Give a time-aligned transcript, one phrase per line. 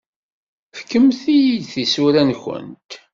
[0.77, 2.91] Fkemt-iyi-d tisura-nwent.